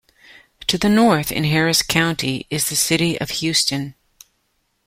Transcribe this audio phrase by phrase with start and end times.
[0.65, 3.93] To the north in Harris County is the city of Houston.